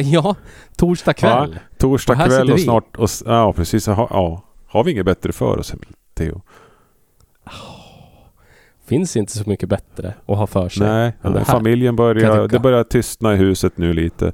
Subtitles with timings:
[0.04, 0.34] ja,
[0.76, 1.52] torsdag kväll.
[1.54, 2.96] Ja, torsdag Och kväll och snart...
[2.96, 3.86] Och, ja, precis.
[3.86, 4.42] Ha, ja.
[4.66, 5.74] Har vi inget bättre för oss,
[6.14, 6.42] Theo?
[8.84, 10.86] Finns inte så mycket bättre att ha för sig.
[10.86, 12.48] Nej, här, familjen börjar...
[12.48, 14.32] Det börjar tystna i huset nu lite.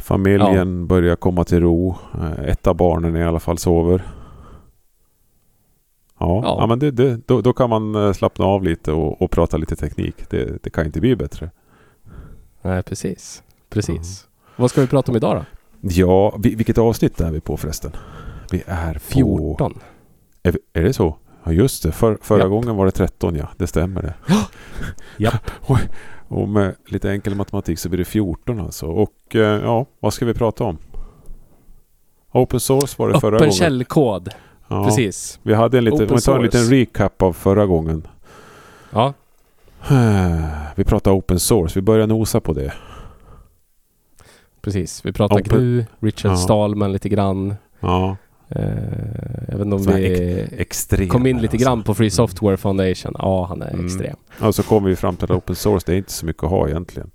[0.00, 1.96] Familjen börjar komma till ro.
[2.14, 4.02] Eh, Ett av barnen i alla fall sover.
[6.18, 6.56] Ja, Ja.
[6.60, 6.66] ja.
[6.66, 9.76] men det, det, då, då kan man eh, slappna av lite och, och prata lite
[9.76, 10.30] teknik.
[10.30, 11.50] Det, det kan inte bli bättre.
[12.62, 13.42] Nej, precis.
[13.70, 14.26] Precis.
[14.56, 15.44] Vad ska vi prata om idag då?
[15.80, 17.92] Ja, vi, vilket avsnitt är vi på förresten?
[18.50, 18.98] Vi är på...
[19.00, 19.78] 14.
[20.42, 21.16] Är, vi- är det så?
[21.44, 21.92] Ja just det.
[21.92, 22.48] För, förra Japp.
[22.48, 23.48] gången var det 13 ja.
[23.56, 24.14] Det stämmer det.
[25.16, 25.50] Japp.
[25.66, 25.80] Oj.
[26.28, 28.86] Och med lite enkel matematik så blir det 14 alltså.
[28.86, 30.78] Och eh, ja, vad ska vi prata om?
[32.32, 33.52] Open source var det förra Öppen gången.
[33.52, 34.28] källkod.
[34.68, 35.38] Ja, Precis.
[35.42, 38.06] Vi hade en liten, Open om vi tar en liten recap av förra gången.
[38.90, 39.12] Ja.
[40.76, 41.78] Vi pratade open source.
[41.78, 42.72] Vi börjar nosa på det.
[44.64, 45.04] Precis.
[45.04, 46.36] Vi pratar Open- GNU, Richard Ja.
[46.36, 47.54] Stallman lite grann.
[47.80, 48.16] Ja,
[48.48, 48.62] Eh,
[49.48, 51.08] jag vet inte om Så vi extrem.
[51.08, 51.64] kom in lite alltså.
[51.68, 53.12] grann på Free Software Foundation.
[53.18, 53.86] Ja, han är Mm.
[53.86, 54.16] extrem.
[54.40, 56.50] Och så kom vi fram till att open source, det är inte så mycket att
[56.50, 57.10] ha egentligen.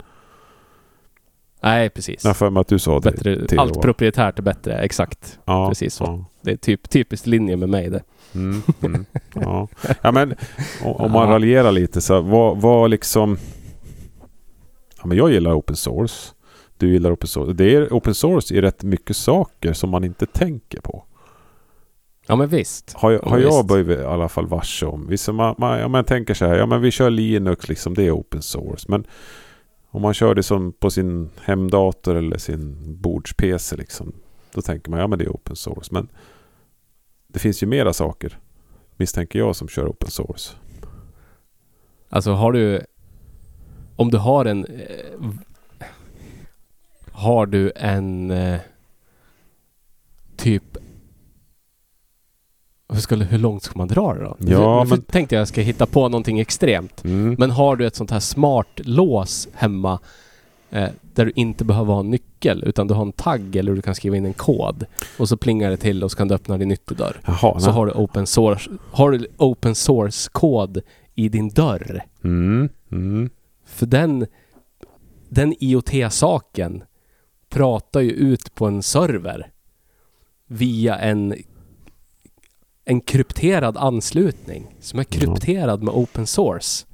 [1.61, 2.25] Nej, precis.
[2.25, 3.11] Jag för mig att du sa det.
[3.11, 3.81] Bättre, allt va?
[3.81, 4.73] proprietärt är bättre.
[4.80, 5.39] Exakt.
[5.45, 6.03] Ja, precis så.
[6.03, 6.25] Ja.
[6.41, 8.03] Det är typ, typiskt linje med mig det.
[8.36, 9.67] Mm, mm, ja.
[10.02, 10.36] ja men
[10.84, 11.34] om man Ja.
[11.34, 13.38] raljerar lite så vad, vad liksom...
[15.02, 16.31] Ja men jag gillar open source.
[16.80, 17.53] Du gillar open source.
[17.53, 21.03] Det är open source i rätt mycket saker som man inte tänker på.
[22.27, 22.94] Ja, men visst.
[22.94, 23.73] Har jag, Ja, har jag visst.
[23.73, 25.07] blivit i alla fall varse om.
[25.07, 28.03] Vissa, man, man, ja, man tänker så här, ja men vi kör Linux liksom, det
[28.03, 28.85] är open source.
[28.89, 29.05] Men
[29.91, 34.13] om man kör det som på sin hemdator eller sin bords-PC liksom.
[34.53, 35.89] Då tänker man, ja men det är open source.
[35.94, 36.07] Men
[37.28, 38.38] det finns ju mera saker,
[38.97, 40.53] misstänker jag, som kör open source.
[42.09, 42.81] Alltså har du...
[43.95, 44.66] Om du har en...
[47.19, 48.31] Har du en...
[48.31, 48.59] Eh,
[50.38, 50.63] typ...
[52.94, 54.35] Hur, skulle, hur långt ska man dra det då?
[54.40, 57.03] Ja, nu men- tänkte jag ska hitta på någonting extremt.
[57.03, 57.35] Mm.
[57.40, 60.00] Men har du ett sånt här smart lås hemma
[60.69, 63.81] eh, där du inte behöver ha en nyckel utan du har en tagg eller du
[63.81, 64.86] kan skriva in en kod
[65.19, 67.22] och så plingar det till och så kan du öppna din ytterdörr.
[67.25, 67.75] Jaha, Så nej.
[67.75, 70.81] har du open source, har du open source kod
[71.16, 72.03] i din dörr.
[72.24, 72.69] Mm.
[72.91, 73.30] Mm.
[73.66, 74.25] För den,
[75.30, 76.84] den IoT-saken
[77.50, 79.52] pratar ju ut på en server
[80.48, 81.36] via en,
[82.86, 86.86] en krypterad anslutning som är krypterad med open source.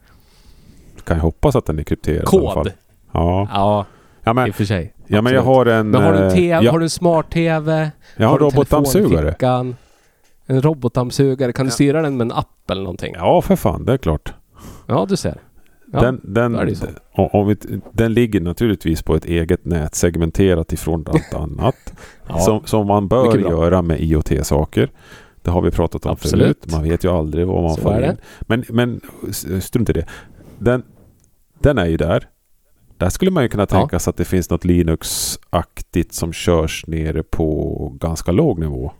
[1.03, 2.63] Kan jag hoppas att den är krypterad i alla fall.
[2.63, 2.73] Kod.
[3.11, 3.47] Ja.
[3.53, 3.85] Ja,
[4.23, 4.93] Ja, i men, och för sig.
[5.07, 5.89] ja, men jag har en...
[5.89, 7.91] Men har du en, eh, TV, jag, har du en smart-TV?
[8.17, 9.35] jag har en du telefon i robotdammsugare.
[10.47, 11.53] En robotdammsugare.
[11.53, 11.73] Kan du Ja.
[11.73, 13.13] styra den med en app eller någonting?
[13.17, 13.85] Ja, för fan.
[13.85, 14.33] Det är klart.
[14.87, 15.41] Ja, du ser.
[15.95, 16.75] Ja, den, den,
[17.13, 17.57] om, vi,
[17.91, 21.93] den ligger naturligtvis på ett eget nät segmenterat ifrån allt annat.
[22.27, 22.39] ja.
[22.39, 24.89] som, som man bör göra med IoT-saker.
[25.41, 26.57] Det har vi pratat om Absolut.
[26.61, 26.71] förut.
[26.71, 28.17] Man vet ju aldrig vad man Så får in.
[28.41, 29.01] Men, men
[29.61, 30.05] strunt i det.
[30.57, 30.83] Den,
[31.59, 32.29] den är ju där.
[32.97, 37.23] Där skulle man ju kunna tänka sig att det finns något Linux-aktigt som körs nere
[37.23, 38.91] på ganska låg nivå.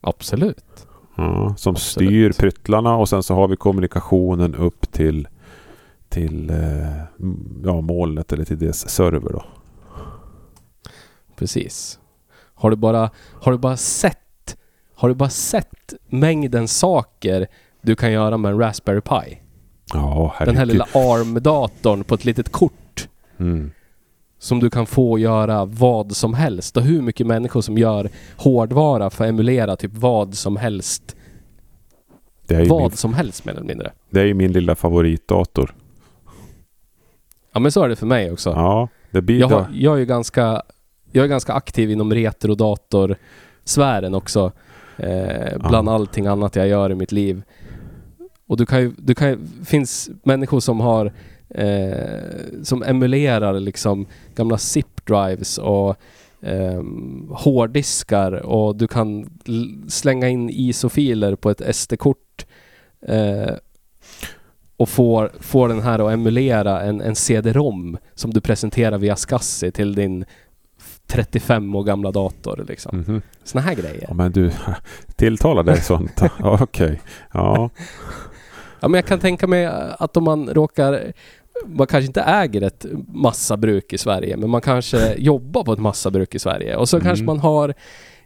[0.00, 0.86] Absolut.
[1.16, 2.08] Ja, som Absolut.
[2.08, 5.28] styr pryttlarna och sen så har vi kommunikationen upp till
[6.16, 6.56] till eh,
[7.64, 9.44] ja, molnet eller till dess server då.
[11.36, 11.98] Precis.
[12.54, 13.10] Har du bara,
[13.42, 14.56] har du bara sett
[14.94, 17.46] har du bara sett mängden saker
[17.82, 19.38] du kan göra med en Raspberry Pi?
[19.92, 20.54] Ja, herregud.
[20.54, 23.70] Den här lilla ARM-datorn på ett litet kort Mm.
[24.38, 29.10] som du kan få göra vad som helst och hur mycket människor som gör hårdvara
[29.10, 31.16] för att emulera typ vad som helst.
[32.48, 33.92] Vad min, som helst mer eller mindre.
[34.10, 35.74] det är ju min lilla favoritdator.
[37.56, 38.50] Ja men så är det för mig också.
[38.50, 40.62] Ja, det blir Jag, har, jag är ju ganska,
[41.12, 44.52] jag är ganska aktiv inom retrodatorsfären också.
[44.96, 45.94] Eh, bland Ja.
[45.94, 47.42] allting annat jag gör i mitt liv.
[48.46, 51.12] Och du kan ju, du kan ju, finns människor som har
[51.48, 51.96] eh,
[52.62, 55.96] som emulerar liksom gamla zip-drives och
[56.42, 59.38] ehm, hårddiskar och du kan
[59.88, 62.46] slänga in ISO-filer på ett SD-kort
[63.06, 63.50] eh,
[64.76, 69.70] och får, får den här att emulera en, en CD-ROM som du presenterar via SCSI
[69.70, 70.24] till din
[71.06, 72.98] 35 år gamla dator liksom.
[72.98, 73.22] Mhm.
[73.44, 74.04] Såna här grejer.
[74.08, 74.50] Ja, men du
[75.16, 76.20] tilltalar dig sånt?
[76.40, 77.00] Okej.
[77.32, 77.70] Ja.
[78.80, 79.66] Ja, men jag kan tänka mig
[79.98, 81.12] att om man råkar...
[81.66, 86.34] Man kanske inte äger ett massabruk i Sverige, men man kanske jobbar på ett massabruk
[86.34, 86.76] i Sverige.
[86.76, 87.04] Och så Mm.
[87.06, 87.74] kanske man har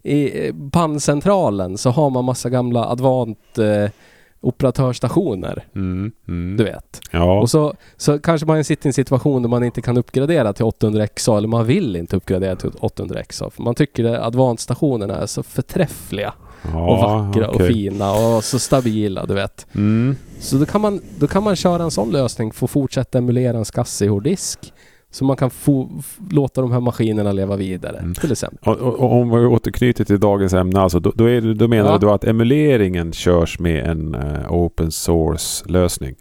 [0.03, 3.91] i bandcentralen så har man massa gamla Advant eh,
[4.41, 5.65] operatörsstationer.
[5.75, 6.13] Mm.
[6.29, 6.57] Mm.
[6.57, 7.01] Du vet.
[7.11, 7.41] Ja.
[7.41, 10.65] Och så, så kanske man sitter i en situation där man inte kan uppgradera till
[10.65, 13.51] 800XA eller man vill inte uppgradera till 800XA.
[13.51, 17.69] För man tycker att Advanced-stationerna är så förträffliga och vackra och okej.
[17.69, 19.67] fina och så stabila, du vet.
[19.75, 20.17] Mm.
[20.41, 23.57] Så då kan man, då kan man köra en sån lösning för att fortsätta emulera
[23.57, 24.73] en SCSI-hårddisk.
[25.13, 25.89] Så man kan få,
[26.31, 28.15] låta de här maskinerna leva vidare, Mm.
[28.15, 28.73] till exempel.
[28.75, 31.91] Och, och, om vi återknyter till dagens ämne, alltså, då, då, är, det- då menar
[31.93, 31.99] Ja.
[31.99, 36.15] du att emuleringen körs med en eh, open source-lösning?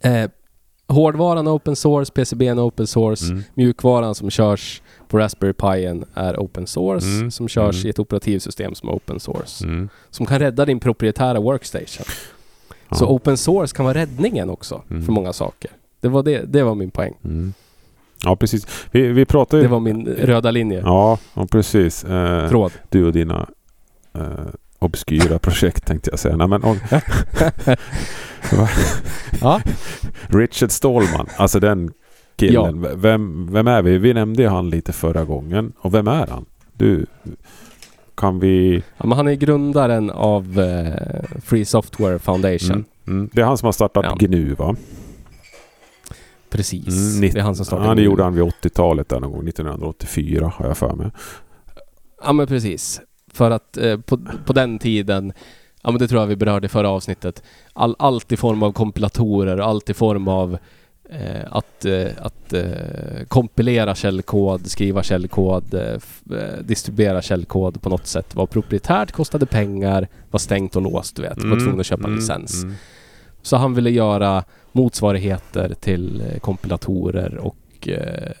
[0.00, 0.30] Eh,
[0.88, 3.42] hårdvaran är open source, PCBn är open source, Mm.
[3.54, 7.30] mjukvaran som körs på Raspberry Pi är open source, Mm.
[7.30, 7.86] som körs Mm.
[7.86, 9.64] i ett operativsystem som är open source.
[9.64, 9.88] Mm.
[10.10, 12.06] Som kan rädda din proprietära workstation.
[12.88, 12.96] Ja.
[12.96, 15.02] Så open source kan vara räddningen också Mm.
[15.02, 15.70] för många saker.
[16.06, 17.14] Det var, det, det var min poäng.
[17.24, 17.52] Mm.
[18.24, 18.66] Ja, precis.
[18.90, 19.62] Vi, vi pratar ju...
[19.62, 20.80] Det var min röda linje.
[20.84, 22.04] Ja, ja precis.
[22.04, 22.72] Eh, Tråd.
[22.88, 23.46] du och dina
[24.14, 24.22] eh,
[24.78, 26.36] obskyra projekt tänkte jag säga.
[26.36, 26.76] Nej, men, och,
[29.40, 29.60] Ja.
[30.28, 31.92] Richard Stallman, alltså den
[32.36, 32.86] killen.
[33.00, 33.98] Vem, vem är vi?
[33.98, 35.72] Vi nämnde ju han lite förra gången.
[35.78, 36.44] Och vem är han?
[36.72, 37.06] Du,
[38.14, 38.82] kan vi...
[38.96, 42.70] ja, men han är grundaren av eh, Free Software Foundation.
[42.70, 43.30] Mm, mm.
[43.32, 44.26] Det är han som har startat Ja.
[44.26, 44.76] GNU va?
[46.56, 47.16] Precis.
[47.16, 49.48] Mm, det är han som startade Ja, det gjorde han vid 80-talet där någon gång.
[49.48, 51.10] 1984 har jag för mig.
[52.24, 53.00] Ja men precis.
[53.32, 55.32] För att eh, på, på den tiden,
[55.82, 57.42] ja men det tror jag vi berörde i förra avsnittet,
[57.72, 60.58] all, allt i form av kompilatorer, allt i form av
[61.10, 65.98] eh, att, eh, att eh, kompilera källkod, skriva källkod, eh,
[66.38, 71.22] eh, distribuera källkod på något sätt var proprietärt, kostade pengar, var stängt och låst du
[71.22, 71.44] vet.
[71.44, 72.62] Var tvungen att köpa mm, licens.
[72.62, 72.74] mm.
[73.46, 78.32] Så han ville göra motsvarigheter till eh, kompilatorer och eh,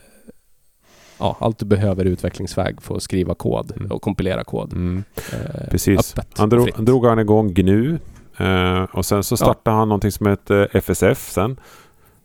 [1.18, 3.92] ja, allt du behöver i utvecklingsväg för att skriva kod Mm.
[3.92, 4.72] och kompilera kod.
[4.72, 5.04] Mm.
[5.32, 6.14] Eh, Precis.
[6.36, 7.98] Han drog, han drog han igång GNU.
[8.36, 11.60] Eh, och sen så startade han någonting som heter FSF sen.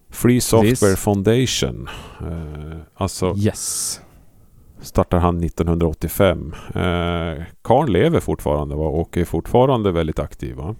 [0.10, 1.00] Free Software Precis.
[1.00, 1.89] Foundation.
[2.22, 4.00] Eh, alltså Yes.
[4.81, 6.54] startar han 1985.
[6.75, 8.86] Eh, Karl lever fortfarande va?
[8.88, 10.75] och är fortfarande väldigt aktiv va?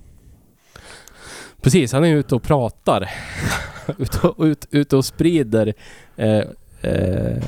[1.62, 3.10] Precis, han är ute och pratar.
[3.98, 5.74] ute, och, ut, ute och sprider
[6.16, 6.44] eh,
[6.82, 7.44] eh,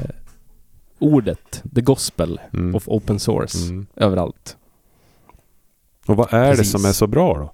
[1.00, 2.76] ordet, the gospel Mm.
[2.76, 3.86] of open source Mm.
[3.96, 4.58] överallt.
[6.08, 6.72] Och vad är Precis.
[6.74, 7.54] det som är så bra då?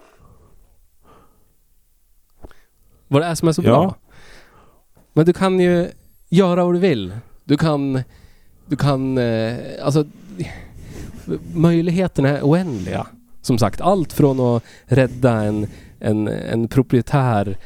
[3.07, 3.65] Vad det är som är så Ja.
[3.81, 3.95] bra.
[5.13, 5.89] Men du kan ju
[6.29, 7.13] göra vad du vill.
[7.43, 8.01] Du kan...
[8.65, 9.17] Du kan...
[9.17, 10.05] Eh, alltså...
[11.53, 13.07] Möjligheterna är oändliga.
[13.41, 15.67] Som sagt, allt från att rädda en,
[15.99, 17.57] en, en proprietär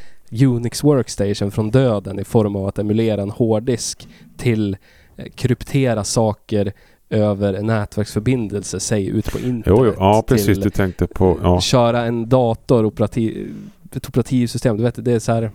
[0.42, 4.08] Unix Workstation från döden i form av att emulera en hårddisk
[4.38, 4.78] till
[5.18, 6.74] eh, kryptera saker
[7.10, 9.66] över en nätverksförbindelse, säg ut på internet.
[9.68, 9.94] Jo, jo.
[9.98, 10.58] Ja, precis.
[10.58, 11.40] Du tänkte på...
[11.44, 11.62] Ja.
[11.62, 13.56] köra en dator, operativ,
[13.96, 14.78] ett operativsystem.
[14.78, 15.52] Du vet, det är så här...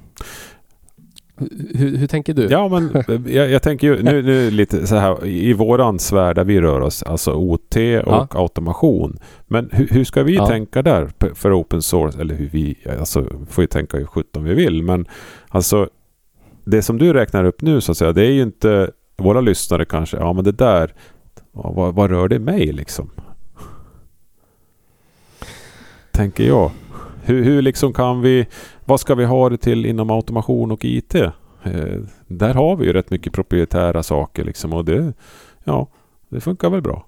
[1.74, 2.46] Hur, hur tänker du?
[2.50, 6.44] Ja, men jag, jag tänker ju nu, nu lite så här i våran sfär där
[6.44, 7.76] vi rör oss, alltså OT
[8.06, 9.18] och automation.
[9.46, 10.46] Men hur, hur ska vi Ja.
[10.46, 12.20] tänka där för open source?
[12.20, 14.82] Eller hur vi, alltså får ju tänka hur sjutton vi vill.
[14.82, 15.06] Men
[15.48, 15.88] alltså
[16.64, 19.84] det som du räknar upp nu så att säga, det är ju inte våra lyssnare
[19.84, 20.94] kanske, ja men det där,
[21.54, 23.10] ja, vad, vad rör det mig liksom?
[26.12, 26.70] Tänker jag.
[27.24, 28.46] Hur, hur liksom kan vi,
[28.88, 31.14] vad ska vi ha det till inom automation och IT?
[31.14, 31.32] Eh,
[32.26, 35.12] där har vi ju rätt mycket proprietära saker liksom och det,
[35.64, 35.86] ja,
[36.28, 37.06] det funkar väl bra.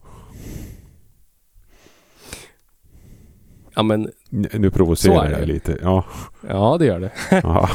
[3.75, 5.39] Ja, men Nu provocerar det.
[5.39, 5.79] jag lite.
[5.83, 6.05] Ja,
[6.49, 7.11] ja, det gör det.
[7.43, 7.69] ja.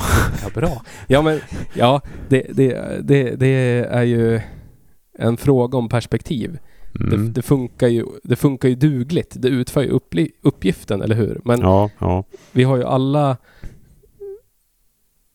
[0.53, 0.81] Bra.
[1.07, 1.39] Ja, men
[1.73, 4.41] ja, det, det, det, det är ju
[5.17, 6.57] en fråga om perspektiv.
[6.93, 7.33] Det, Mm.
[7.33, 9.33] det, funkar ju, det funkar ju dugligt.
[9.41, 11.41] Det utför ju uppli, uppgiften, eller hur?
[11.43, 12.23] Men ja, ja.
[12.51, 13.37] vi har ju alla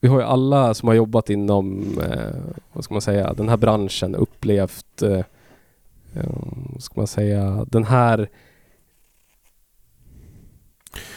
[0.00, 3.56] vi har ju alla som har jobbat inom, eh, vad ska man säga, den här
[3.56, 5.18] branschen upplevt, eh,
[6.14, 6.30] eh,
[6.72, 8.28] vad ska man säga, den här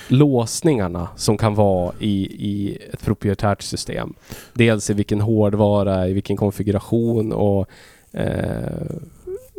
[0.07, 4.13] låsningarna som kan vara i, i ett proprietärt system.
[4.53, 7.67] Dels i vilken hårdvara, i vilken konfiguration och
[8.11, 8.85] eh,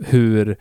[0.04, 0.56] hur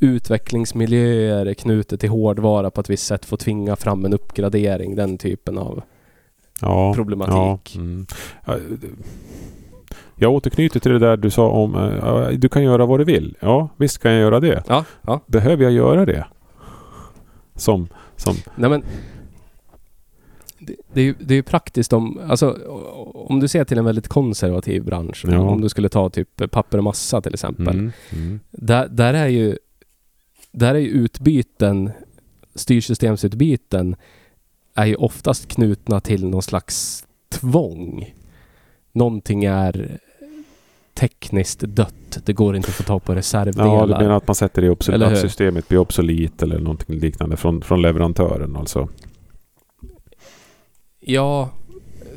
[0.00, 4.94] utvecklingsmiljöer är knutet till hårdvara på ett visst sätt får tvinga fram en uppgradering.
[4.96, 5.82] Den typen av
[6.60, 7.74] ja problematik.
[7.76, 8.06] Ja, mm.
[8.44, 8.88] Ja, det-
[10.20, 13.36] Jag återknyter till det där du sa om ja, du kan göra vad du vill.
[13.40, 14.62] Ja, visst kan jag göra det.
[14.68, 15.20] Ja, ja.
[15.26, 16.26] Behöver jag göra det?
[17.54, 18.82] Som, som Nej men
[20.58, 22.58] det, det, är ju, det är ju praktiskt om, alltså
[23.14, 25.24] om du ser till en väldigt konservativ bransch.
[25.28, 25.38] Ja.
[25.40, 27.68] Om du skulle ta typ papper och massa till exempel.
[27.68, 29.56] mm, mm, Där, där är ju
[30.52, 31.90] där är ju utbyten,
[32.54, 33.96] styrsystemsutbyten
[34.78, 38.14] är ju oftast knutna till någon slags tvång.
[38.92, 39.98] Någonting är
[40.94, 42.18] tekniskt dött.
[42.24, 43.66] Det går inte att få tag på reservdelar.
[43.66, 46.98] Ja, du menar att man sätter det i obsolet, att systemet blir obsolet eller någonting
[46.98, 48.88] liknande från, från leverantören alltså.
[51.00, 51.50] Ja,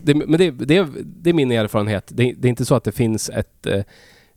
[0.02, 2.12] det, men det, det, det är min erfarenhet.
[2.14, 3.84] Det, det är inte så att det finns ett, eh,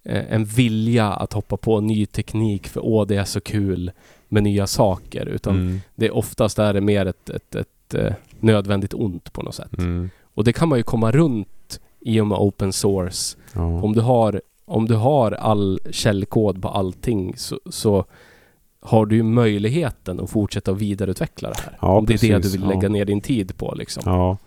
[0.05, 3.91] en vilja att hoppa på ny teknik för åh, det är så kul
[4.29, 5.27] med nya saker.
[5.27, 5.81] Utan Mm.
[5.95, 9.79] det är oftast är det mer ett, ett, ett, eh, nödvändigt ont på något sätt.
[9.79, 10.11] Mm.
[10.35, 13.37] Och det kan man ju komma runt i och med open source.
[13.53, 13.83] Ja.
[13.83, 18.05] Om du har, om du har all källkod på allting så, så
[18.81, 21.79] har du ju möjligheten att fortsätta vidareutveckla det här.
[21.81, 22.53] Ja, om det är det precis.
[22.53, 22.75] du vill Ja.
[22.75, 24.03] lägga ner din tid på liksom.
[24.07, 24.39] ja.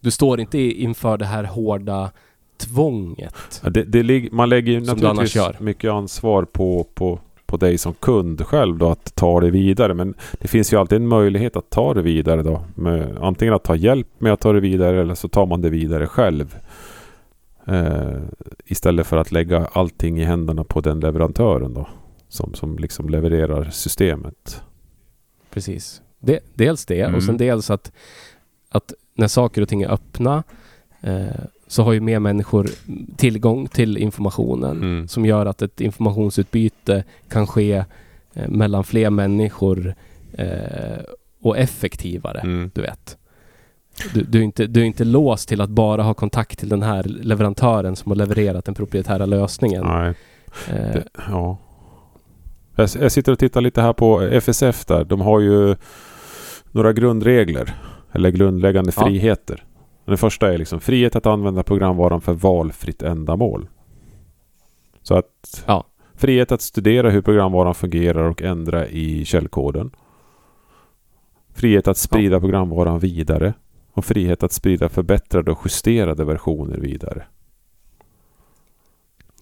[0.00, 2.10] Du står inte inför det här hårda
[2.56, 3.62] tvånget.
[3.62, 8.78] Det, det man lägger ju naturligtvis mycket ansvar på, på, på dig som kund själv
[8.78, 9.94] då att ta det vidare.
[9.94, 12.64] Men det finns ju alltid en möjlighet att ta det vidare då.
[12.74, 15.70] Med, antingen att ta hjälp med att ta det vidare eller så tar man det
[15.70, 16.58] vidare själv.
[17.66, 18.16] Eh,
[18.64, 21.88] istället för att lägga allting i händerna på den leverantören då.
[22.28, 24.62] Som, som liksom levererar systemet.
[25.50, 26.02] Precis.
[26.20, 27.14] Det, dels det Mm.
[27.14, 27.92] och sen dels att,
[28.70, 30.42] att när saker och ting är öppna
[31.00, 31.26] eh,
[31.68, 32.66] så har ju mer människor
[33.16, 35.08] tillgång till informationen Mm.
[35.08, 37.84] som gör att ett informationsutbyte kan ske
[38.34, 39.94] eh, mellan fler människor
[40.32, 40.98] eh,
[41.42, 42.40] och effektivare.
[42.40, 42.70] Mm.
[42.74, 43.16] Du vet.
[44.14, 46.82] Du, du, är inte, du är inte låst till att bara ha kontakt till den
[46.82, 49.84] här leverantören som har levererat den proprietära lösningen.
[49.86, 50.14] Nej.
[50.68, 51.58] Eh, Det, ja.
[52.74, 55.04] Jag, jag sitter och tittar lite här på FSF där.
[55.04, 55.76] De har ju
[56.70, 57.74] några grundregler.
[58.12, 59.04] Eller grundläggande Ja.
[59.04, 59.64] friheter.
[60.08, 63.68] Den första är liksom frihet att använda programvaran för valfritt ändamål.
[65.02, 65.84] Så att Ja.
[66.14, 69.90] frihet att studera hur programvaran fungerar och ändra i källkoden.
[71.54, 73.54] Frihet att sprida programvaran vidare.
[73.92, 77.26] Och frihet att sprida förbättrade och justerade versioner vidare.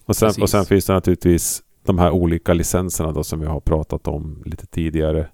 [0.05, 0.43] Och sen, Precis.
[0.43, 4.43] och sen finns det naturligtvis de här olika licenserna då som vi har pratat om
[4.45, 5.27] lite tidigare.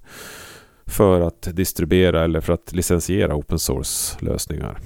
[0.86, 4.80] För att distribuera eller för att licensiera open source lösningar.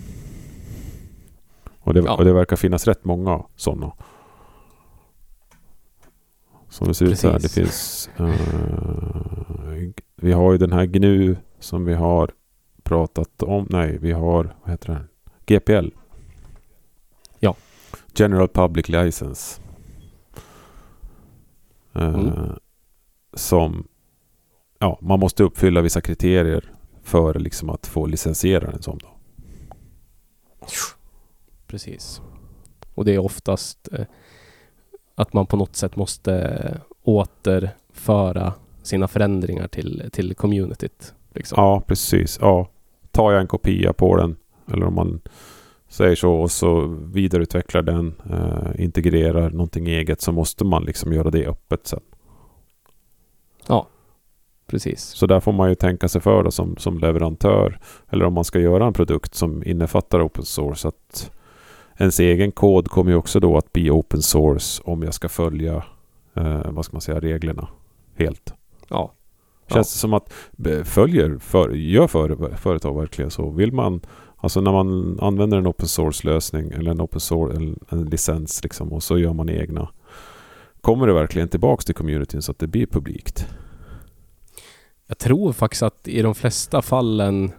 [1.88, 2.16] Och det, Ja.
[2.18, 3.94] och det verkar finnas rätt många sådana.
[6.70, 7.34] Som det ser ut så här.
[7.34, 8.10] Det Precis.
[8.16, 8.20] finns...
[8.20, 12.32] eh, vi har ju den här GNU som vi har
[12.84, 13.68] pratat om.
[13.70, 14.56] Nej, vi har...
[14.62, 15.08] Vad heter den?
[15.46, 15.90] GPL.
[17.40, 17.56] Ja.
[18.16, 19.62] General Public License.
[21.96, 22.34] Eh, Mm.
[23.34, 23.88] Som...
[24.80, 26.72] Ja, man måste uppfylla vissa kriterier
[27.04, 28.98] för liksom att få licensiera den som.
[28.98, 29.08] Då.
[31.68, 32.22] Precis.
[32.94, 34.06] Och det är oftast eh,
[35.16, 41.14] att man på något sätt måste återföra sina förändringar till, till communityt.
[41.34, 41.56] Liksom.
[41.64, 42.38] Ja, precis.
[42.42, 42.70] Ja.
[43.12, 44.36] Tar jag en kopia på den
[44.72, 45.22] eller om man
[45.88, 51.30] säger så och så vidareutvecklar den, eh, integrerar någonting eget så måste man liksom göra
[51.30, 52.02] det öppet sen.
[54.68, 55.02] Precis.
[55.02, 58.44] Så där får man ju tänka sig för då som, som leverantör eller om man
[58.44, 61.32] ska göra en produkt som innefattar open source att
[61.98, 65.84] ens egen kod kommer ju också då att bli open source om jag ska följa
[66.34, 67.68] eh, vad ska man säga reglerna
[68.16, 68.54] helt.
[68.88, 69.14] Ja.
[69.68, 70.34] Känns det som att
[70.84, 73.50] följer, för, gör för, företag verkligen så?
[73.50, 74.02] Vill man,
[74.38, 78.64] alltså när man använder en open source lösning eller en open source, en, en licens
[78.64, 79.90] liksom och så gör man egna.
[80.82, 83.48] Kommer det verkligen tillbaks till communityn så att det blir publikt?
[85.08, 87.52] Jag tror faktiskt att i de flesta fallen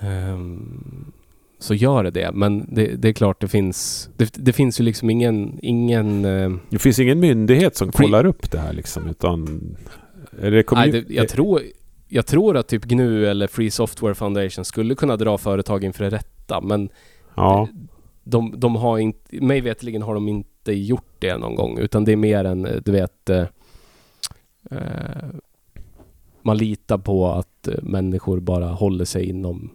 [0.00, 1.12] ehm,
[1.58, 2.30] så gör det det.
[2.32, 6.60] Men det, det är klart det finns det, det finns ju liksom ingen, ingen ehm,
[6.70, 9.76] Det finns ingen myndighet som Free- kollar upp det här liksom utan...
[10.40, 11.62] Det Nej, det, jag, tror,
[12.08, 16.10] jag tror att typ GNU eller Free Software Foundation skulle kunna dra företag inför det
[16.10, 16.88] rätta men
[17.34, 17.68] Ja,
[18.24, 22.12] de, de har inte, mig veterligen har de inte gjort det någon gång utan det
[22.12, 23.44] är mer en, du vet eh,
[24.70, 25.28] eh,
[26.42, 29.70] man litar på att eh, människor bara håller sig inom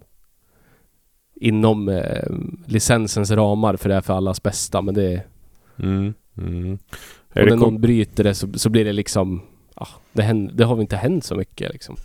[1.41, 2.29] inom eh,
[2.65, 5.23] licensens ramar för det är för allas bästa men det
[5.79, 6.79] mm, mm.
[7.29, 9.41] och Är när någon bryter det så, så blir det liksom
[9.75, 11.95] ah, det, händer, det har väl inte hänt så mycket liksom.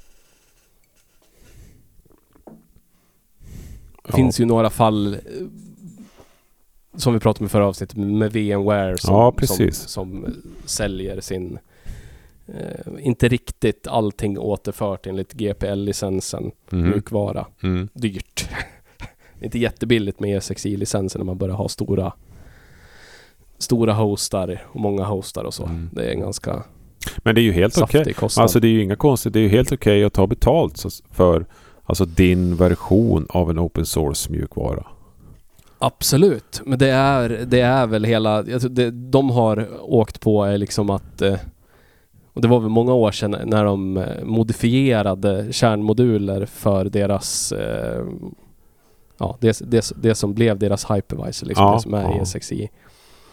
[4.02, 4.16] Det Ja.
[4.16, 5.20] finns ju några fall eh,
[6.96, 10.30] som vi pratade om i förra avsnittet med VMware som, Ja, som, som eh,
[10.64, 11.58] säljer sin
[12.46, 17.46] eh, inte riktigt allting återfört enligt GPL-licensen Mhm, mjukvara.
[17.62, 17.88] mm.
[17.92, 18.48] Dyrt.
[19.40, 22.12] Inte jättebilligt med ESXi-licensen när man börjar ha stora
[23.58, 25.64] stora hostar och många hostar och så.
[25.64, 25.90] Mm.
[25.92, 26.62] Det är en ganska
[27.18, 28.12] Men det är ju helt okej.
[28.12, 28.42] kostnad.
[28.42, 29.32] Alltså det är ju inga konstigt.
[29.32, 31.46] Det är ju helt okej att ta betalt för
[31.88, 34.86] Alltså din version av en open source mjukvara.
[35.78, 38.42] Absolut, men det är, det är väl hela...
[38.42, 41.22] Det, de har åkt på är liksom att...
[41.22, 41.34] eh,
[42.32, 47.52] Och det var väl många år sedan när de eh, modifierade kärnmoduler för deras...
[49.18, 52.22] Ja, det, det, det som blev deras hypervisor, liksom Ja, det som är ja.
[52.22, 52.68] ESXi.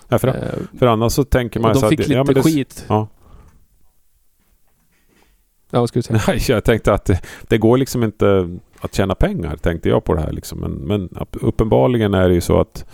[0.07, 2.23] Ja, för, Eh, för annars så tänker man och de så fick att, lite ja,
[2.23, 2.85] det, skit.
[2.87, 3.07] Ja.
[5.73, 6.21] Ja, vad skulle du säga?
[6.27, 8.49] Nej, jag tänkte att det, det går liksom inte
[8.79, 10.31] att tjäna pengar, tänkte jag på det här.
[10.31, 10.59] Liksom.
[10.59, 12.85] Men, men uppenbarligen är det ju så att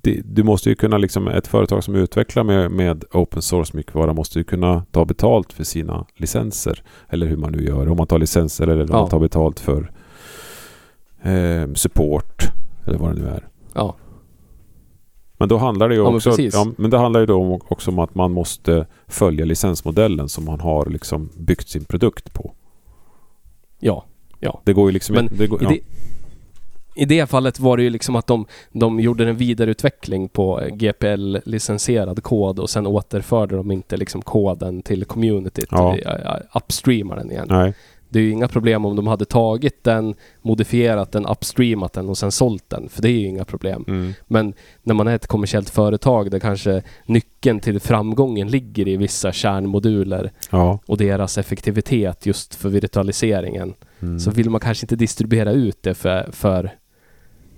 [0.00, 4.12] det, du måste ju kunna, liksom, ett företag som utvecklar med, med open source mjukvara
[4.12, 6.82] måste ju kunna ta betalt för sina licenser.
[7.08, 7.88] Eller hur man nu gör.
[7.88, 9.90] Om man tar licenser eller om man tar betalt för
[11.24, 12.42] eh, support.
[12.86, 13.48] Eller vad det nu är.
[13.74, 13.96] Ja.
[15.38, 17.90] Men då handlar det ju Ja, men också, ja, men det handlar ju då också
[17.90, 22.52] om att man måste följa licensmodellen som man har liksom byggt sin produkt på.
[23.78, 24.04] Ja.
[24.64, 25.28] Det går ju liksom Men.
[25.38, 25.70] Det går, I, ja.
[25.70, 25.80] det,
[27.02, 32.22] I det fallet var det ju liksom att de, de gjorde en vidareutveckling på GPL-licensierad
[32.22, 35.68] kod och sen återförde de inte liksom koden till communityt.
[35.70, 35.96] Ja.
[36.04, 36.38] Ja.
[36.54, 37.46] Upstreamar den igen.
[37.50, 37.74] Nej.
[38.14, 42.18] Det är ju inga problem om de hade tagit den, modifierat den, upstreamat den och
[42.18, 42.88] sen sålt den.
[42.88, 43.84] För det är ju inga problem.
[43.88, 44.12] Mm.
[44.26, 49.32] Men när man är ett kommersiellt företag där kanske nyckeln till framgången ligger i vissa
[49.32, 50.78] kärnmoduler Ja.
[50.86, 54.20] och deras effektivitet just för virtualiseringen Mm.
[54.20, 56.70] så vill man kanske inte distribuera ut det för, för,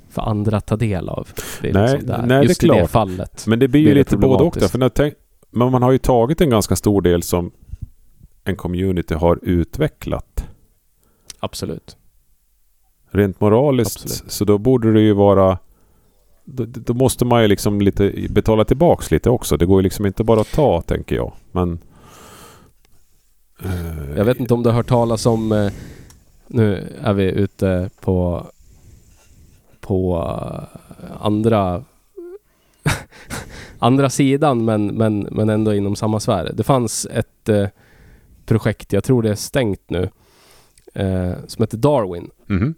[0.08, 1.28] för andra att ta del av.
[1.62, 2.90] Det Nej, liksom nej, det är Just i det klart.
[2.90, 3.44] fallet.
[3.46, 4.68] Men det blir ju lite både och där.
[4.68, 5.14] För när tänk,
[5.50, 7.50] men man har ju tagit en ganska stor del som
[8.44, 10.35] en community har utvecklat.
[11.40, 11.96] Absolut.
[13.10, 14.02] Rent moraliskt.
[14.02, 14.32] Absolut.
[14.32, 15.58] Så då borde det ju vara...
[16.44, 19.56] Då, då måste man ju liksom lite betala tillbaks lite också.
[19.56, 21.32] Det går ju liksom inte bara att ta, tänker jag.
[21.52, 21.78] Men...
[23.64, 25.52] eh, Jag vet inte om du har hört talas om...
[25.52, 25.72] eh,
[26.46, 28.46] Nu är vi ute på...
[29.80, 30.16] På
[31.00, 31.84] eh, andra...
[33.78, 36.52] andra sidan men, men, men ändå inom samma sfär.
[36.54, 37.68] Det fanns ett eh,
[38.46, 40.08] projekt, jag tror det är stängt nu,
[40.96, 42.30] eh, som heter Darwin.
[42.46, 42.74] mhm.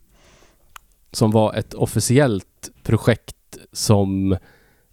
[1.12, 4.33] som var ett officiellt projekt som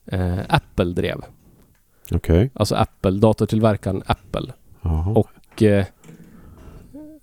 [0.05, 1.21] eh, Apple drev.
[2.11, 2.51] Okej.
[2.53, 4.53] Alltså Apple, datortillverkaren Apple.
[4.81, 5.11] Jaha.
[5.11, 5.85] Och eh,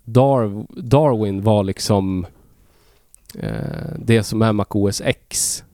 [0.04, 2.26] Dar- Darwin var liksom
[3.38, 5.64] eh, det som är MacOS X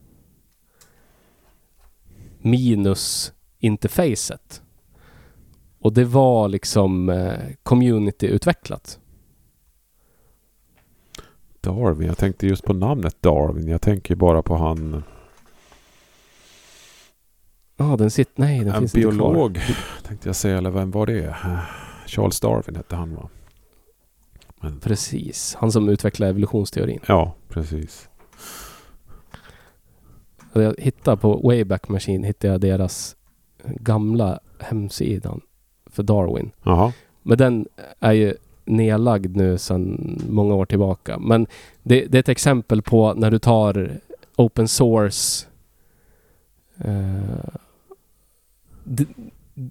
[2.38, 4.62] minus interfacet.
[5.80, 8.97] Och det var liksom eh, community-utvecklat.
[11.61, 12.07] Darwin.
[12.09, 13.68] Jag tänkte just på namnet Darwin.
[13.68, 15.03] Jag tänker bara på han...
[17.77, 18.33] Ja, den sitter...
[18.42, 19.33] Nej, den En finns inte kvar.
[19.33, 19.61] biolog
[20.03, 20.59] tänkte jag säga.
[20.59, 21.37] Eller vem var det?
[22.07, 23.29] Charles Darwin hette han va?
[24.61, 25.55] Men, Precis.
[25.59, 27.01] Han som utvecklade evolutionsteorin.
[27.07, 28.09] ja, precis.
[30.53, 33.16] Jag hittade på Wayback Machine hittade jag deras
[33.64, 35.40] gamla hemsidan
[35.87, 36.51] för Darwin.
[36.62, 36.92] Jaha.
[37.23, 37.66] Men den
[38.01, 38.35] är ju
[38.68, 41.18] nedlagd nu sedan många år tillbaka.
[41.18, 41.46] Men
[41.83, 43.90] det, det är ett exempel på när du tar
[44.37, 45.46] open source
[46.85, 47.54] eh,
[48.85, 49.07] du,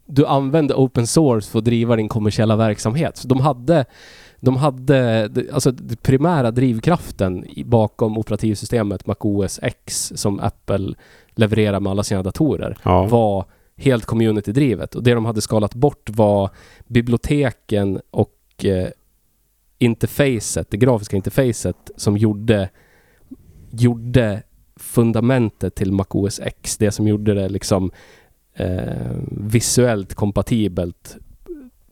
[0.05, 3.17] du använder open source för att driva din kommersiella verksamhet.
[3.17, 3.86] Så de hade
[4.39, 10.93] de hade, alltså den primära drivkraften bakom operativsystemet MacOS X som Apple
[11.29, 13.05] levererar med alla sina datorer Ja.
[13.05, 14.95] var helt community-drivet.
[14.95, 16.49] Och det de hade skalat bort var
[16.88, 18.31] biblioteken och
[18.65, 18.89] eh,
[19.79, 22.69] interfacet, det grafiska interfacet som gjorde,
[23.71, 24.43] gjorde
[24.75, 26.77] fundamentet till MacOS X.
[26.77, 27.91] Det som gjorde det liksom
[28.53, 31.17] eh, visuellt kompatibelt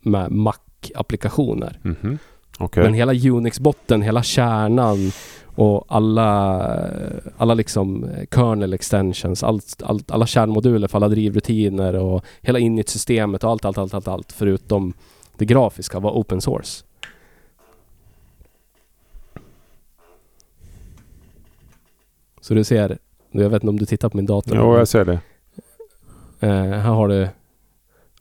[0.02, 1.80] med Mac-applikationer.
[1.82, 2.18] Mhm.
[2.60, 2.84] Okej.
[2.84, 5.12] Men hela Unix-botten, hela kärnan
[5.56, 6.62] och alla,
[7.38, 13.44] alla liksom eh, kernel extensions, allt, allt, alla kärnmoduler för alla drivrutiner och hela init-systemet
[13.44, 14.94] och allt, allt, allt, allt, allt förutom
[15.38, 16.86] det grafiska var open source.
[22.42, 22.98] Så du ser,
[23.32, 24.58] jag vet inte om du tittar på min dator.
[24.58, 25.20] Jo, jag ser det.
[26.40, 27.28] Eh, här har du,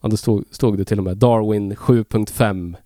[0.03, 2.77] ja, det stod, stod det till och med Darwin 7.5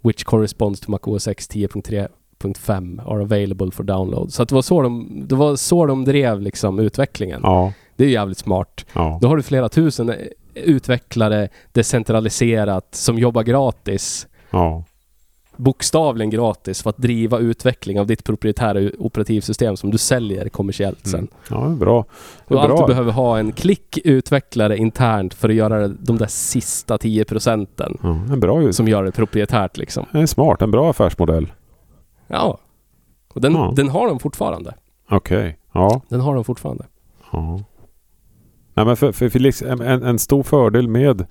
[0.00, 4.32] which corresponds to MacOS X 10.3.5 are available for download.
[4.32, 7.40] Så att det var så de, det var så de drev liksom utvecklingen.
[7.42, 7.72] Ja.
[7.96, 8.86] Det är jävligt smart.
[8.92, 9.18] Ja.
[9.22, 10.12] Då har du flera tusen
[10.64, 14.26] utvecklare decentraliserat som jobbar gratis.
[14.50, 14.84] Ja.
[15.56, 21.18] Bokstavligen gratis för att driva utveckling av ditt proprietära operativsystem som du säljer kommersiellt sen.
[21.18, 21.28] Mm.
[21.50, 22.04] Ja, det är bra.
[22.48, 22.86] Det Och är allt bra.
[22.86, 27.98] du behöver ha en klick utvecklare internt för att göra de där sista 10 procenten
[28.02, 30.06] Ja, en bra som gör det proprietärt liksom.
[30.12, 30.62] Det är smart.
[30.62, 31.52] En bra affärsmodell.
[32.26, 32.58] Ja.
[33.34, 33.72] Och den, Ja.
[33.76, 34.74] den har de fortfarande.
[35.10, 35.58] Okej.
[35.72, 36.00] Ja.
[36.08, 36.84] Den har de fortfarande.
[37.32, 37.60] ja.
[38.78, 41.26] Nej, men för, för, liksom, en, en, stor fördel med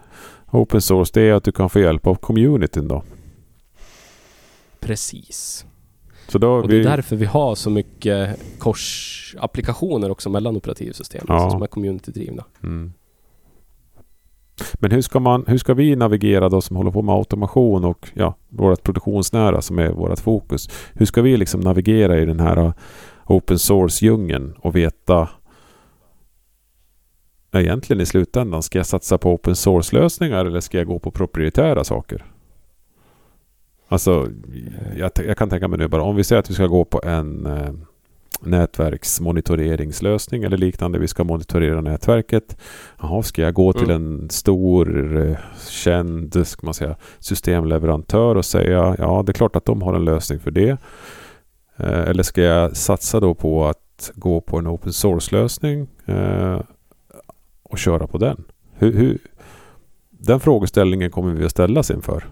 [0.51, 3.03] open source det är att du kan få hjälp av communityn då.
[4.79, 5.65] Precis.
[6.27, 11.25] Så då Och det är vi, därför vi har så mycket korsapplikationer också mellan operativsystem.
[11.27, 11.49] Ja.
[11.49, 12.43] Som är community-drivna.
[12.63, 12.93] Mm.
[14.73, 18.09] Men hur ska, man, hur ska vi navigera då som håller på med automation och
[18.13, 20.69] ja, vårt produktionsnära som är vårt fokus.
[20.93, 22.71] Hur ska vi liksom navigera i den här uh,
[23.25, 25.29] open source-djungeln och veta
[27.51, 31.83] egentligen i slutändan, ska jag satsa på open source-lösningar eller ska jag gå på proprietära
[31.83, 32.25] saker?
[33.87, 34.27] Alltså,
[34.97, 37.01] jag, jag kan tänka mig nu bara om vi säger att vi ska gå på
[37.03, 37.71] en eh,
[38.41, 40.99] nätverksmonitoreringslösning eller liknande.
[40.99, 42.57] Vi ska monitorera nätverket.
[43.01, 45.37] Jaha, ska jag gå till en stor eh,
[45.69, 50.05] känd ska man säga, systemleverantör och säga ja, det är klart att de har en
[50.05, 50.69] lösning för det.
[51.77, 56.59] Eh, eller ska jag satsa då på att gå på en open source-lösning eh,
[57.77, 58.43] och köra på den?
[58.73, 59.17] Hur, hur,
[60.09, 62.23] den frågeställningen kommer vi att ställas inför.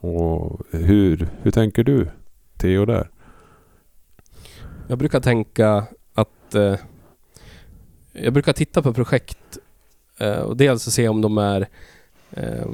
[0.00, 2.08] Och, hur, hur tänker du,
[2.56, 3.10] Theo, där?
[4.88, 6.74] Jag brukar tänka att eh,
[8.12, 9.58] jag brukar titta på projekt
[10.18, 11.68] eh, och dels se om de är
[12.30, 12.68] eh,